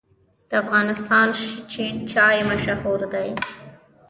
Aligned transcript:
د 0.49 0.51
افغانستان 0.63 1.27
شین 1.71 1.95
چای 2.11 2.39
مشهور 2.49 3.01
دی 3.13 3.29